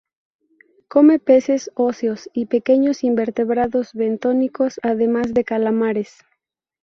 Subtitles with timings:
[0.87, 6.25] Come peces óseos y pequeños invertebrados bentónicos, además de calamares.